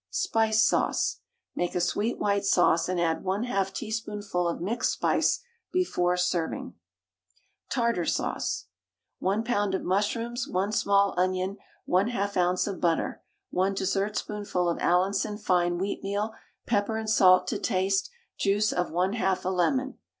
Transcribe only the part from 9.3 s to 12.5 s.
lb. of mushrooms, 1 small onion, 1/2